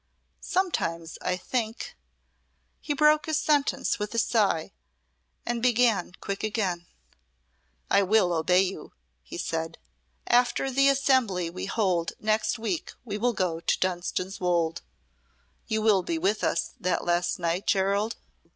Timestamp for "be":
16.01-16.17